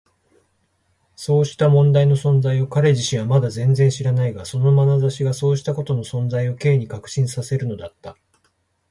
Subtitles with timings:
[1.15, 8.17] そうした問題の存在を彼自身はまだ全然知らないが、そのまなざしがそうしたことの存在を Ｋ に確信させるのだった。